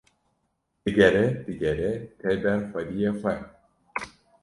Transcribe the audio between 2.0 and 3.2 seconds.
tê ber xwediyê